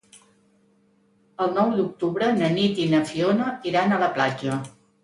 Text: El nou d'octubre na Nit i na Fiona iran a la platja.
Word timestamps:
El 1.45 1.53
nou 1.59 1.75
d'octubre 1.81 2.33
na 2.41 2.51
Nit 2.57 2.83
i 2.87 2.91
na 2.97 3.05
Fiona 3.13 3.53
iran 3.75 3.97
a 4.01 4.05
la 4.07 4.15
platja. 4.19 4.63